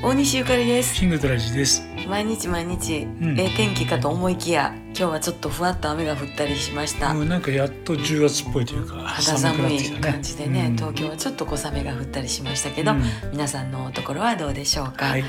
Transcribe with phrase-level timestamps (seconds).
[0.00, 1.82] 大西ゆかりですシングルトラジです。
[2.08, 10.76] 毎日毎日、んええ天気かと思いきや今日はちょっとふわっと雨が降ったりしました、もうなんかやっと10月っぽいというか肌寒い感じでね、うん。
[10.76, 13.02] 東京はちょっと小雨が降ったりしましたけど、うん。
[13.30, 15.24] 皆さんのところはどうでしょうか、はい。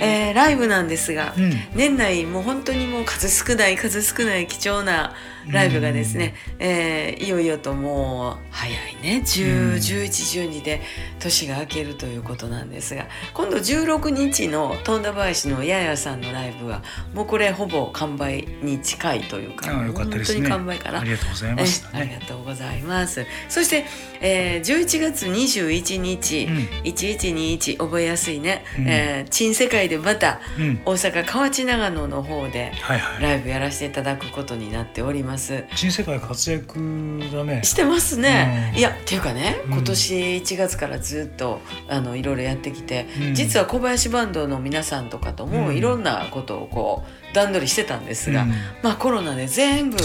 [0.00, 1.52] えーライブなんですが、うん。
[1.76, 5.14] 年内もう本当にもう数少ない数少ない貴重な
[5.48, 9.22] ライブがですね、えーいよいよともう早いね。
[9.24, 9.74] 10、うん。
[9.74, 10.80] 11、12で
[11.20, 16.82] 年が明けるということなんですが今度16日の富田林のややさんのライブは
[17.14, 20.48] もうこれほぼ完売に近いというかああよかったですね。
[20.48, 21.88] 本当に完売かなありがとうございます。
[21.92, 23.26] えありがとうございます。
[23.48, 23.84] そして、
[24.20, 30.80] えー、11月21日、うん1121覚えやすいね、うんえー珍世界でまたうん。
[30.84, 33.22] 大阪河内長野の方ではいはい。
[33.22, 35.64] ライブやらせていただくことになっております。
[35.74, 37.62] 新世界活躍だね。
[37.62, 48.52] してますね、うんいやっていうかねうん今年1月からずっとあのいろいろやってきて、うん実は小林バンドの皆さんとかともうんいろんなことをこう段取りしてたんですが、うん
[48.92, 49.96] まあコロナで全部。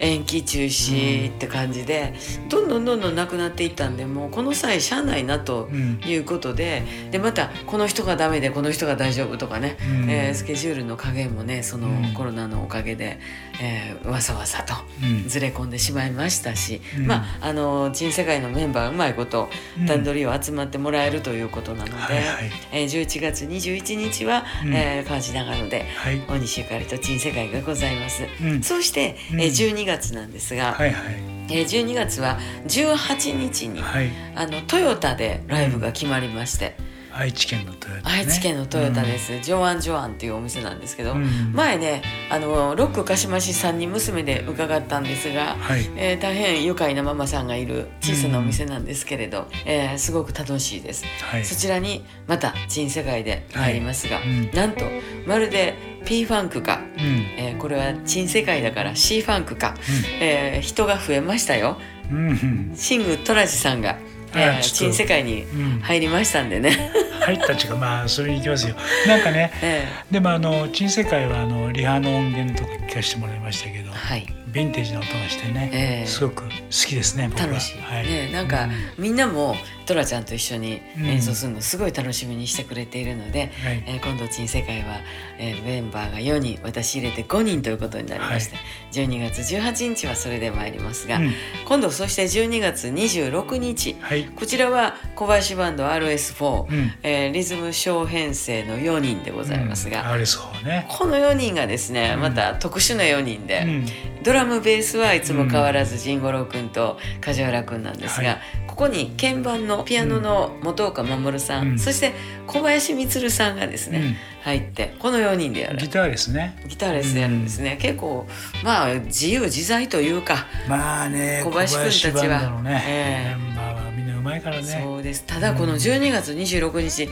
[0.00, 2.14] 延期中止って感じで、
[2.48, 6.00] どんどんどんどんなくなっていったんでもうこの際しゃあないなとうん。
[6.04, 13.18] いうことででまたこの人がダメでこの人が大丈夫とかね、うんえースケジュールの加減もねそのうんコロナのおかげで、
[13.60, 22.24] えーわさわさとうんずれ込んでしまいましたし、うんまああの珍世界のメンバーうまいことうん段取りを集まってもらえるということなので、はいはい
[22.72, 26.20] えー11月21日は、うんえー河内長野ではい。
[26.28, 28.13] 大西ゆかりと珍世界がございます。
[28.42, 28.62] うん。
[28.62, 31.14] そして、うんえー12月なんですが、はいはい。
[31.50, 34.10] えー12月は18日に、はい。
[34.34, 36.76] あのトヨタでライブが決まりまして、
[37.16, 38.16] 愛知県のトヨタ、ね。
[38.18, 39.18] 愛知県のトヨタで。
[39.18, 45.88] す、ジョアン・ジョアンっていうお店なんですけど、うん前ねあのロック鹿島市三人娘で伺ったんですが、はい。
[45.96, 51.44] えー大変愉快なママさんがいる小さなお店なんですけれど、えーすごく楽しいです、はい。
[51.44, 54.84] そちらにまた新世界で入りますが、はいうんなんと
[55.26, 57.02] まるで P ファンクか、うん。
[57.38, 59.74] えーこれは新世界だから C ファンクか、
[60.20, 61.78] えー人が増えましたよ
[62.10, 62.28] うん。
[62.28, 62.72] うん。
[62.74, 63.96] シングトラジさんが、
[64.36, 64.76] えーあちょっと。
[64.76, 65.80] 新世界にうん。
[65.80, 66.90] 入りましたんでね、
[67.20, 68.74] 入ったちがまあそれに行きますよ。
[69.06, 69.52] なんかね。
[69.62, 74.26] えでもあの新世界はあのリハの音源とか聞かせてもらいましたけどー、はい。
[74.52, 76.06] ヴィンテージの音がしてね、ええ。
[76.06, 77.46] すごく好きですね僕は。
[77.48, 79.56] 楽しい、はい、ねなんか、みんなも
[79.86, 81.06] トラちゃんと一緒にうん。
[81.06, 83.84] 演奏するのすごい楽しみにしてくれているので、はい。
[83.86, 85.00] えー今度新世界は、
[85.38, 88.56] えーメンバーが4人私入れて5人ということになりまして、
[88.92, 91.32] 12月18日はそれで参りますが、うん。
[91.66, 94.24] 今度そして12月26日はい。
[94.24, 96.92] こちらは小林バンド RS4、うん。
[97.02, 102.20] えーリズム小編成の4人でございますが、うん、あれそうね、この4人がですねうん。
[102.20, 103.86] また特殊な4人で、うん
[104.24, 108.38] ドラムベースはいつも変わらず仁五郎君と梶原君なんですが、はい
[108.74, 111.78] ここに鍵盤のピアノの本岡守さん、うん。
[111.78, 112.12] そして
[112.48, 116.60] 小林充さんがですね、入ってこの4人でやるうんギターですね。
[116.66, 118.26] ギターレスでやるんですね、結構
[118.64, 122.62] まあ自由自在というか、まあね小林君たちは。
[122.62, 123.36] ね、ええ。
[123.36, 123.90] メンバーは
[124.24, 124.62] まいからね。
[124.62, 125.24] そうです。
[125.26, 127.08] ただこの12月26日、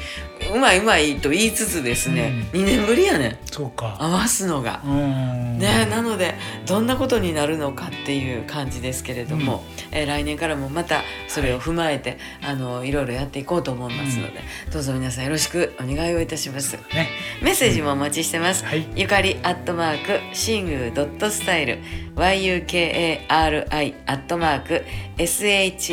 [0.53, 3.39] うまいうまいと言いつつですね、う2年ぶりやね。
[3.45, 3.97] そうか。
[4.01, 4.81] 合わすのが。
[4.85, 5.59] うん。
[5.59, 6.35] ね、なので
[6.67, 14.41] どんなことになるのかっていう感じですけれども、えー来年からもまたそれを踏まえて、あのいろいろやっていこうと思いますので、
[14.73, 16.77] どうぞ皆さんよろしくお願いをいたします。
[16.95, 17.09] ね。
[17.43, 18.87] メッセージもお待ちしてます、はい。
[18.97, 21.79] ゆかりアットマークシングドットスタイル
[22.15, 24.85] YUKARI アットマーク
[25.19, 25.91] SHINGU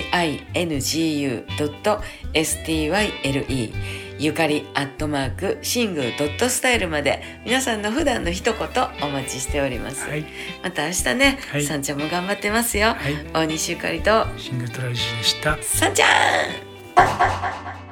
[1.58, 2.02] ドット
[2.34, 3.74] STYLE
[4.20, 8.62] ゆかりアットマークシングドットスタイルまで皆さんの普段の一言
[9.02, 10.26] お待ちしております、はい。
[10.62, 11.64] また明日ね、はい。
[11.64, 13.16] さんちゃんも頑張ってますよ、はい。
[13.32, 14.26] 大西ゆかりと。
[14.38, 15.58] シングルトラジでした。
[15.64, 17.89] さんちゃん